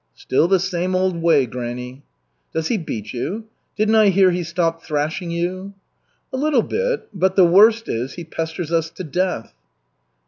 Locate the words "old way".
0.95-1.45